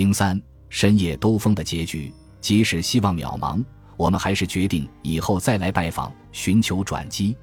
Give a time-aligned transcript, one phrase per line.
[0.00, 0.40] 零三
[0.70, 2.10] 深夜兜风的结局，
[2.40, 3.62] 即使希望渺茫，
[3.98, 7.36] 我们还是决定以后再来拜访，寻求转机。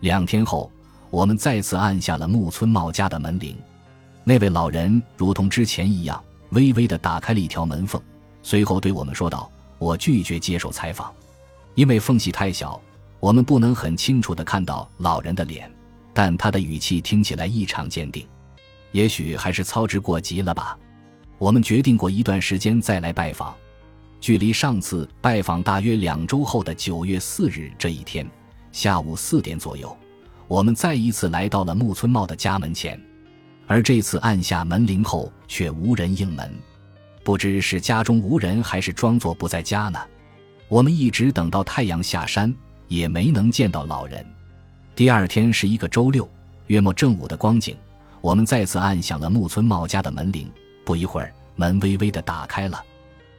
[0.00, 0.70] 两天后，
[1.08, 3.56] 我们再次按下了木村茂家的门铃。
[4.22, 7.98] 那位老人如同之前一样，微微地打开了一条门缝，
[8.42, 9.50] 随后对我们说道
[9.80, 11.10] ：“我拒绝接受采访，
[11.74, 12.78] 因为缝隙太小，
[13.18, 15.74] 我们不能很清楚地看到老人的脸。
[16.12, 18.28] 但他的语气听起来异常坚定，
[18.92, 20.78] 也许还是操之过急了吧。”
[21.38, 23.54] 我们决定过一段时间再来拜访，
[24.20, 28.26] 距离上次拜访大约两周后的九月四日这一天
[28.72, 29.94] 下午四点左右，
[30.48, 33.00] 我们再一次来到了木村茂的家门前，
[33.66, 36.52] 而这次按下门铃后却无人应门，
[37.22, 39.98] 不知是家中无人还是装作不在家呢。
[40.68, 42.54] 我们一直等到太阳下山，
[42.88, 44.24] 也没能见到老人。
[44.96, 46.28] 第二天是一个周六，
[46.68, 47.76] 约莫正午的光景，
[48.20, 50.50] 我们再次按响了木村茂家的门铃。
[50.84, 52.82] 不一会儿，门微微的打开了，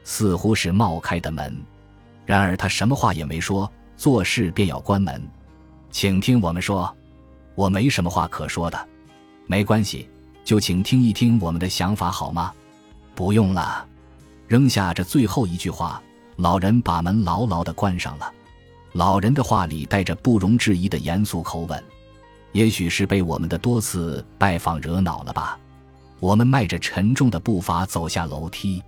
[0.03, 1.55] 似乎是冒开的门。
[2.25, 5.21] 然而他什么话也没说，做事便要关门。
[5.91, 6.93] 请听我们说，
[7.53, 8.87] 我没什么话可说的，
[9.47, 10.09] 没关系，
[10.43, 12.51] 就请听一听我们的想法好吗？
[13.13, 13.87] 不用了。
[14.47, 16.01] 扔下这最后一句话，
[16.35, 18.31] 老人把门牢牢的关上了。
[18.93, 21.83] 老人的话里带着不容置疑的严肃口吻，
[22.51, 25.59] 也许是被我们的多次拜访惹恼了吧。
[26.25, 28.81] 我们迈着沉重的步伐走下楼梯，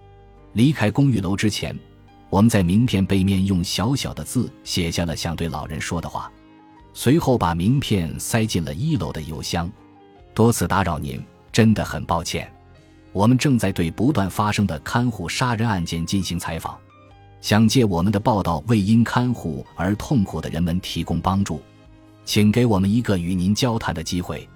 [0.53, 1.77] 离开公寓楼之前，
[2.31, 6.31] 我们在名片背面用小小的字写下了想对老人说的话，
[6.95, 9.69] 随后把名片塞进了一楼的邮箱。
[10.33, 12.51] 多次打扰您，真的很抱歉。
[13.13, 16.75] 我们正在对不断发生的看护杀人案件进行采访，
[17.39, 21.61] 想借我们的报道为因看护而痛苦的人们提供帮助，
[22.25, 24.49] 请给我们一个与您交谈的机会。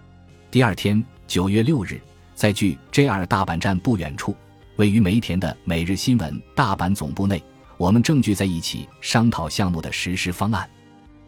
[0.50, 2.02] 第二天，九月六日。
[2.42, 4.36] 在距 JR 大阪站不远处，
[4.78, 7.40] 位于梅田的每日新闻大阪总部内，
[7.78, 10.68] 我们正聚在一起商讨项目的实施方案。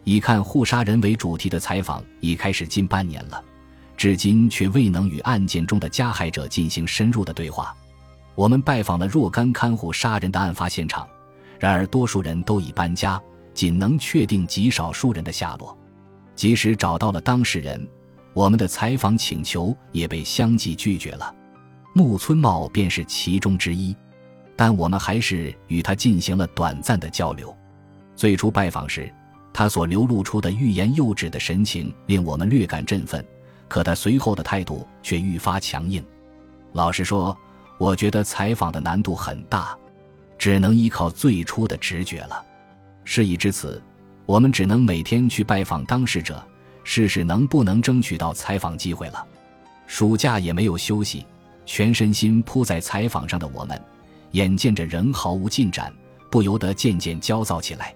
[0.02, 3.40] 以看护杀人为主题的采访已开始近半年了，
[3.96, 7.72] 至今却未能与案件中的加害者进行深入的对话。
[8.34, 11.06] 我们拜访了若干看护杀人的案发现场，
[11.60, 13.22] 然而多数人都已搬家，
[13.54, 15.78] 仅能确定极少数人的下落。
[16.34, 17.88] 即使找到了当事人。
[18.34, 21.32] 我们的采访请求也被相继拒绝了，
[21.92, 23.96] 木村茂便是其中之一，
[24.56, 27.56] 但我们还是与他进行了短暂的交流。
[28.16, 29.08] 最初拜访时，
[29.52, 33.24] 他所流露出的欲言又止的神情令我们略感振奋，
[33.68, 36.04] 可他随后的态度却愈发强硬。
[36.72, 37.36] 老实说，
[37.78, 39.78] 我觉得采访的难度很大，
[40.36, 42.44] 只能依靠最初的直觉了。
[43.04, 43.80] 事已至此，
[44.26, 46.44] 我们只能每天去拜访当事者。
[46.84, 49.26] 试试能不能争取到采访机会了。
[49.86, 51.26] 暑假也没有休息，
[51.66, 53.80] 全身心扑在采访上的我们，
[54.30, 55.92] 眼见着仍毫无进展，
[56.30, 57.94] 不由得渐渐焦躁起来。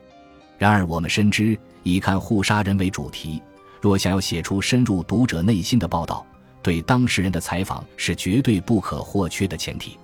[0.59, 3.41] 然而，我们深知以看护杀人为主题，
[3.81, 6.27] 若想要写出深入读者内心的报道，
[6.62, 9.97] 对当事人的采访是绝对不可或缺的前提。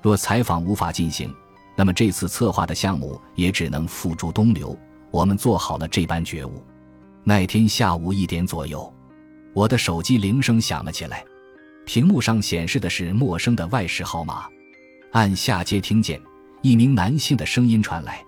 [0.00, 1.34] 若采访无法进行，
[1.74, 4.76] 那么这次策划的项目也只能付诸东流。
[5.10, 6.62] 我们做好了这般觉悟。
[7.28, 8.90] 那天下午一点左右，
[9.52, 11.22] 我的手机铃声响了起来，
[11.84, 14.46] 屏幕上显示的是陌生的外事号码。
[15.12, 16.18] 按下接听键，
[16.62, 18.24] 一名男性的声音传来：“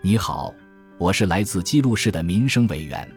[0.00, 0.54] 你好，
[0.96, 3.10] 我是来自记录室的民生委员，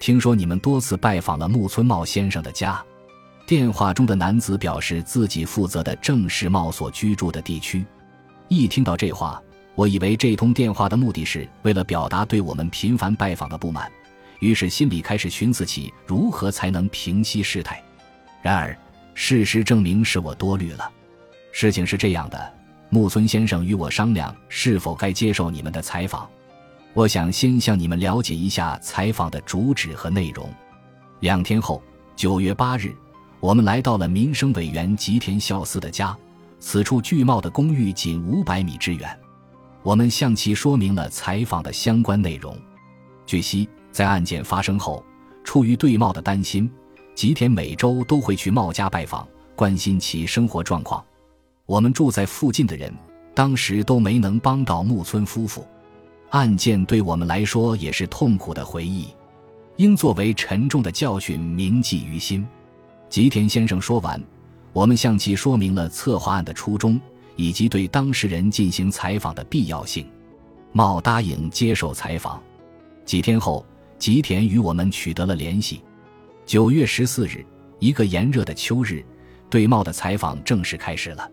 [0.00, 2.78] 听说你们多次拜访了木村茂先生的家。”
[3.48, 7.82] 电话中的男子表示自己负责的正是茂所居住的地区。
[8.48, 9.42] 一听到这话，
[9.74, 13.90] 我以为这通电话的目的是为了表达对我们频繁拜访的不满。
[14.40, 17.82] 于是心里开始寻思起如何才能平息事态，
[18.40, 18.76] 然而
[19.14, 20.90] 事实证明是我多虑了。
[21.50, 22.54] 事情是这样的，
[22.88, 26.28] 木村先生与我商量是否该接受你们的采访。
[26.94, 30.48] 我想先向你们了解一下采访的主旨和内容。
[31.20, 31.82] 两天后，
[32.14, 32.94] 九月八日，
[33.40, 36.16] 我们来到了民生委员吉田孝司的家，
[36.60, 39.18] 此处巨茂的公寓仅五百米之远。
[39.82, 42.56] 我们向其说明了采访的相关内容。
[43.26, 43.68] 据悉。
[43.98, 45.04] 在案件发生后，
[45.42, 46.70] 出于对茂的担心，
[47.16, 51.04] 吉田每周都会去茂家拜访，关心其生活状况。
[51.66, 52.94] 我们住在附近的人，
[53.34, 55.66] 当时都没能帮到木村夫妇。
[56.30, 59.08] 案件对我们来说也是痛苦的回忆，
[59.78, 62.46] 应作为沉重的教训铭记于心。
[63.08, 64.22] 吉田先生说完，
[64.72, 67.00] 我们向其说明了策划案的初衷
[67.34, 70.06] 以及对当事人进行采访的必要性。
[70.70, 72.40] 茂答应接受采访。
[73.04, 73.66] 几天后。
[73.98, 75.82] 吉田与我们取得了联系。
[76.46, 77.44] 九月十四日，
[77.78, 79.04] 一个炎热的秋日，
[79.50, 81.28] 对茂的采访正式开始了。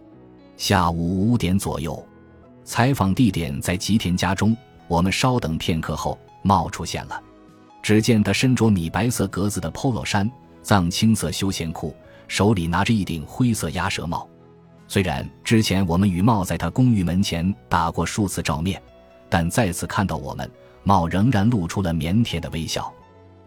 [0.57, 2.03] 下午五点左右，
[2.63, 4.55] 采访地点在吉田家中。
[4.87, 7.21] 我们稍等片刻后，茂出现了。
[7.81, 10.29] 只见他身着米白色格子的 polo 衫、
[10.63, 11.95] 藏青色休闲裤，
[12.27, 14.27] 手里拿着一顶灰色鸭舌帽。
[14.87, 18.81] 虽然之前我们与茂在他公寓门前打过数次照面，
[19.29, 20.49] 但再次看到我们，
[20.85, 22.89] 茂仍然露出了腼腆的微笑。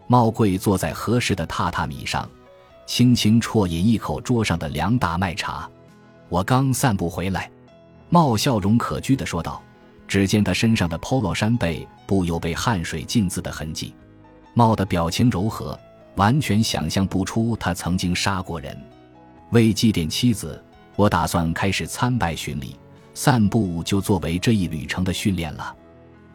[0.05, 2.29] 茂贵坐在合适的榻榻米上，
[2.85, 5.67] 轻轻啜饮一口桌上的凉大麦茶。
[6.27, 7.49] 我刚散步回来，
[8.09, 9.59] 茂笑容可掬地说道
[10.07, 13.95] ：“只见他身上的 polo 衫背部有被汗水浸渍的痕迹。”
[14.53, 15.79] 茂的表情柔和，
[16.15, 18.77] 完全想象不出他曾经杀过人。
[19.51, 20.63] 为祭奠妻子。
[20.95, 22.77] 我打算开始参拜巡礼，
[23.13, 25.73] 散步就作为这一旅程的训练了。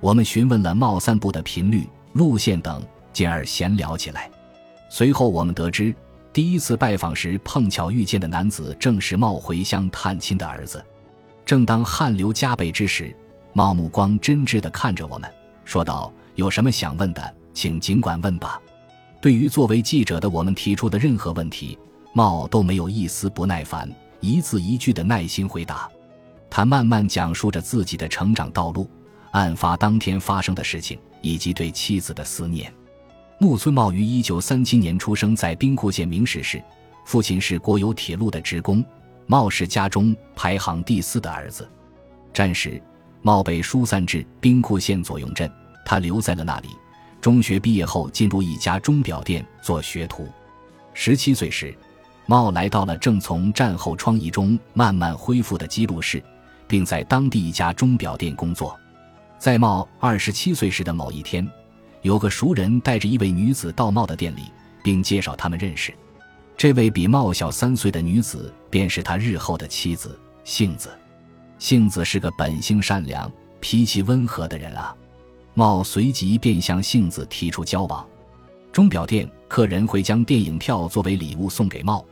[0.05, 4.31] 我们询问了茂散步的频率、路线等，进而闲聊起来。
[4.91, 5.95] 随后我们得知，
[6.31, 10.85] 第一次拜访时碰巧遇见的男子正是茂回乡探亲的儿子。
[11.47, 13.17] 正当汗流浃背之时，
[13.55, 15.31] 茂目光真挚地看着我们，
[15.65, 18.61] 说道：“有什么想问的，请尽管问吧。”
[19.23, 21.79] 对于作为记者的我们提出的任何问题，
[22.13, 23.91] 茂都没有一丝不耐烦。
[24.21, 25.89] 一字一句的耐心回答，
[26.51, 28.87] 他慢慢讲述着自己的成长道路、
[29.35, 32.73] 案发当天发生的事情以及对妻子的思念。
[33.39, 36.63] 木村茂于一九三七年出生在兵库县明石市，
[37.05, 38.83] 父亲是国有铁路的职工。
[39.27, 41.69] 茂是家中排行第四的儿子。
[42.33, 42.81] 战时，
[43.23, 45.51] 茂被疏散至兵库县左用镇，
[45.85, 46.69] 他留在了那里。
[47.21, 50.29] 中学毕业后，进入一家钟表店做学徒。
[50.95, 51.77] 十七岁时。
[52.27, 56.23] 茂来到了正从战后疮痍中慢慢恢复的基路市，
[56.67, 58.75] 并在当地一家钟表店工作。
[59.39, 61.47] 在茂二十七岁时的某一天，
[62.03, 64.43] 有个熟人带着一位女子到茂的店里，
[64.83, 65.93] 并介绍他们认识。
[66.57, 70.89] 这位比茂小三岁的女子，便是他日后的妻子杏子。
[71.59, 74.95] 杏子是个本性善良、脾气温和的人啊。
[75.55, 78.07] 茂随即便向杏子提出交往。
[78.73, 82.05] 钟表店客人会将电影票作为礼物送给茂。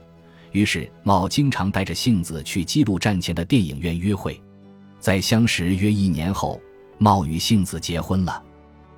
[0.53, 4.41] 于是，茂经常带着杏子去基路站前的电影院约会。
[5.01, 6.61] 在相识约一年后，
[7.03, 8.41] 茂与杏子结婚了。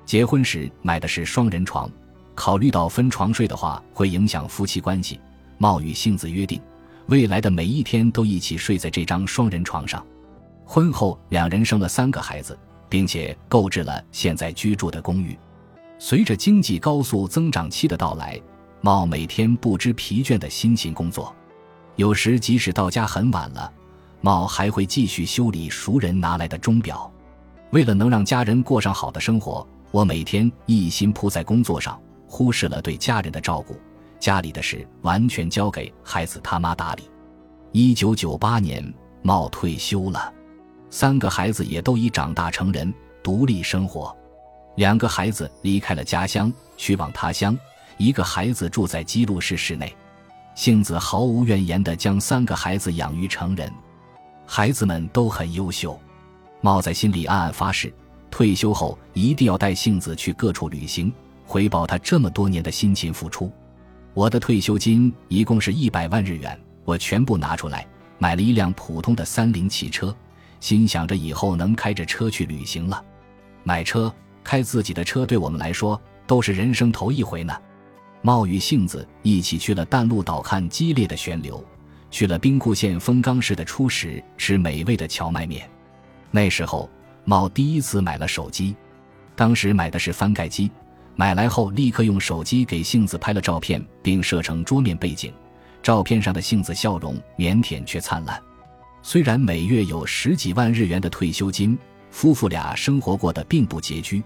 [0.05, 1.89] 结婚时买的是双人床，
[2.35, 5.19] 考虑到分床睡的话会影响夫妻关系，
[5.57, 6.61] 茂与杏子约定，
[7.07, 10.05] 未来的每一天都一起睡在这张双人床上。
[10.63, 12.55] 婚后，两人生了三个孩子，
[12.87, 15.35] 并且购置了现在居住的公寓。
[15.97, 18.39] 随着经济高速增长期的到来，
[18.81, 21.35] 茂每天不知疲倦的辛勤工作。
[21.95, 23.73] 有时即使到家很晚了，
[24.21, 27.11] 茂还会继续修理熟人拿来的钟表。
[27.71, 33.75] 为了能让家人过上好的生活，我每天一心扑在工作上，忽视了对家人的照顾，
[34.19, 37.03] 家里的事完全交给孩子他妈打理。
[37.71, 40.33] 一九九八年，茂退休了，
[40.89, 44.15] 三个孩子也都已长大成人，独立生活。
[44.75, 47.53] 两个孩子离开了家乡，去往他乡；
[47.97, 49.93] 一个孩子住在基路市市内。
[50.53, 53.69] 杏子毫无怨言地将三个孩子养育成人，
[54.45, 55.99] 孩子们都很优秀。
[56.65, 57.93] 茂在心里暗暗发誓，
[58.31, 61.13] 退休后一定要带杏子去各处旅行，
[61.45, 63.51] 回报他这么多年的辛勤付出。
[64.15, 67.85] 我的退休金一共是一百万日元，我全部拿出来
[68.17, 70.11] 买了一辆普通的三菱汽车，
[70.59, 72.99] 心想着以后能开着车去旅行了。
[73.61, 74.11] 买车、
[74.43, 77.55] 开自己的车，对我们来说都是人生头一回呢。
[78.23, 81.63] 茂与杏子一起去了淡路岛看激烈的旋流，
[82.09, 85.69] 去了兵库县丰冈市的初始吃美味的荞麦面。
[86.35, 86.89] 那时候，
[87.23, 88.75] 茂第一次买了手机，
[89.37, 90.69] 当时买的是翻盖机。
[91.15, 95.33] 买来后，立刻用手机给杏子拍了照片，并设成桌面背景。
[95.81, 98.37] 照片上的杏子笑容腼腆却灿烂。
[99.01, 101.79] 虽然每月有十几万日元的退休金，
[102.11, 104.21] 夫妇俩生活过得并不拮据，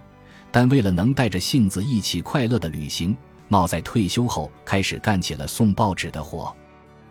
[0.50, 3.16] 但为了能带着杏子一起快乐的旅行。
[3.50, 6.52] 茂在退休后开始干起了送报纸的活，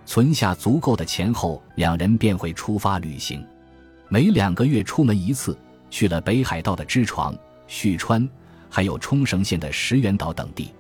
[0.05, 3.47] 存下足够的钱后，两人便会出发旅行，
[4.11, 5.57] 每两个月出门一次，
[5.91, 7.37] 去了北海道的知床、
[7.67, 8.27] 旭川，
[8.71, 10.75] 还有冲绳县的石垣岛等地，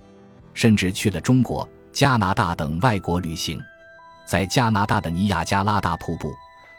[0.54, 3.60] 甚至去了中国、加拿大等外国旅行。
[4.26, 6.32] 在加拿大的尼亚加拉大瀑布，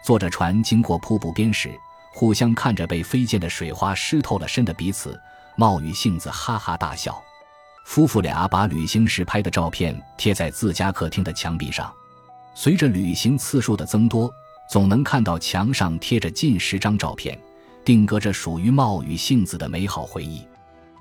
[0.03, 1.71] 坐着船经过瀑布边时，
[2.13, 5.19] 互相看着被飞溅的水花湿透了身的彼此，
[5.55, 7.21] 冒雨杏子哈哈大笑。
[7.85, 11.91] 夫妇俩把旅行时拍的照片贴在自家客厅的墙壁上，
[12.55, 14.31] 随着旅行次数的增多，
[14.69, 17.37] 总能看到墙上贴着近十张照片，
[17.83, 20.43] 定格着属于茂与杏子的美好回忆。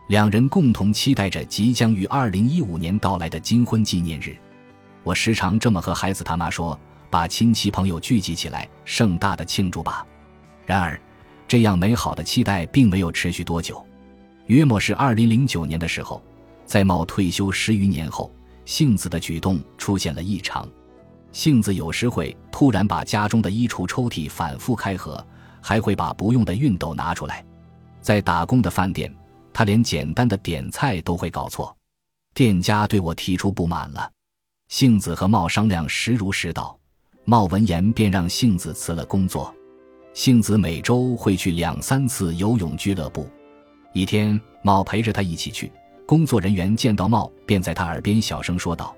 [0.08, 4.34] 两人共同期待着即将于二零一五年到来的金婚纪念日。
[5.02, 6.78] 我时常这么和孩子他妈说
[7.10, 10.06] ：“把亲戚朋友聚集起来，盛大的庆祝吧。
[10.64, 10.98] 然而，
[11.46, 13.84] 这样美好的期待并没有持续多久。
[14.46, 16.22] 约莫是二零零九年的时候，
[16.64, 18.32] 在茂退休十余年后，
[18.64, 20.66] 杏子的举动出现了异常。
[21.38, 25.24] 杏子有时会突然把家中的衣橱抽屉反复开合，
[25.60, 27.46] 还会把不用的熨斗拿出来。
[28.00, 29.14] 在打工的饭店，
[29.52, 31.72] 他连简单的点菜都会搞错。
[32.34, 34.10] 店家对我提出不满了，
[34.66, 36.76] 杏子和茂商量实如实道。
[37.24, 39.54] 茂闻言便让杏子辞了工作。
[40.14, 43.28] 杏子每周会去两三次游泳俱乐部。
[43.92, 45.70] 一天，茂陪着他一起去。
[46.04, 48.92] 工作人员见到茂，便在他耳边小声说道：“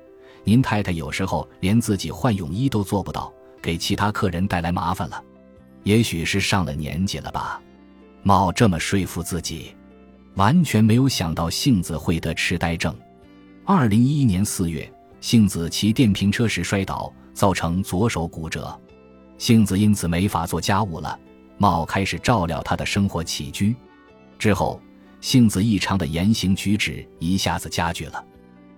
[0.51, 5.23] 您太太有时候连自己换泳衣都做不到，给其他客人带来麻烦了。
[5.85, 7.63] 也许是上了年纪了吧。”
[8.25, 9.77] 茂这么说服自己，
[10.35, 12.93] 完全没有想到杏子会得痴呆症。
[13.65, 18.77] 二零一一年四月，杏子骑电瓶车时摔倒，造成左手骨折。
[19.39, 21.17] 杏子因此没法做家务了，
[21.59, 23.73] 茂开始照料她的生活起居。
[24.37, 24.83] 之后，
[25.21, 28.25] 杏子异常的言行举止一下子加剧了。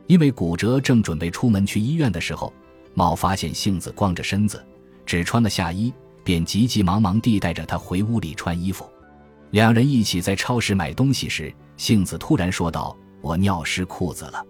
[0.06, 2.52] 因为骨折，正准备出门去医院的时候，
[2.94, 4.64] 茂发现杏子光着身子，
[5.06, 5.92] 只穿了下衣，
[6.22, 8.88] 便急急忙忙地带着她回屋里穿衣服。
[9.50, 14.44] 两人一起在超市买东西时，杏子突然说道：“我尿湿裤子了。”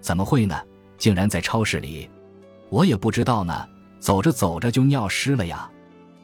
[0.00, 0.56] 怎么会呢？
[0.96, 2.08] 竟然在超市里，
[2.70, 3.66] 我也不知道呢。
[4.00, 5.68] 走着走着就尿湿了呀！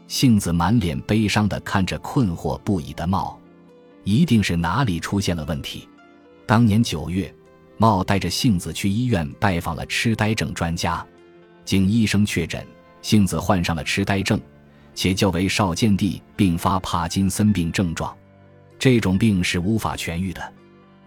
[0.06, 3.36] 杏子满脸悲伤地看着困惑不已的茂，
[4.04, 5.88] 一定是哪里出现了问题。
[6.46, 7.34] 当年九月，
[7.76, 11.04] 茂带着杏子去医院拜访了痴呆症专家，
[11.64, 12.64] 经医生确诊，
[13.02, 14.40] 杏子患上了痴呆症，
[14.94, 18.16] 且较为少见地并发帕金森病症状。
[18.78, 20.52] 这种病是无法痊愈的，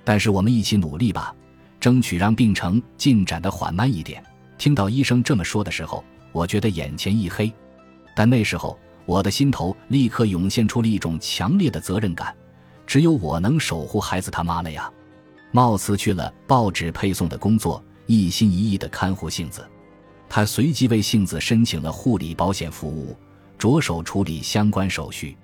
[0.04, 1.34] 但是我们一起努力吧。
[1.80, 4.24] 争取让病程进展的缓慢一点。
[4.58, 7.54] 听到医生这么说的时候，我觉得眼前一黑，
[8.16, 12.36] 但那时候我的心头立刻涌现出了一种强烈的责任感，
[12.88, 14.92] 只有我能守护孩子他妈了呀！
[15.58, 19.68] 茂辞去了报纸配送的工作，一心一意的看护杏子。
[20.30, 23.18] 他随即为杏子申请了护理保险服务，
[23.58, 25.36] 着手处理相关手续。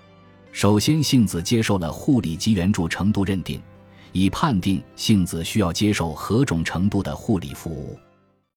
[0.51, 3.59] 首先，杏子接受了护理及援助程度认定。
[4.11, 7.97] 以判定杏子需要接受何种程度的护理服务。